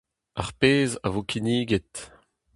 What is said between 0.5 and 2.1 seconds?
pezh a vo kinniget.